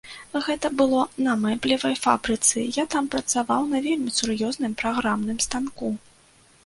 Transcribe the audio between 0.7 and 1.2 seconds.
было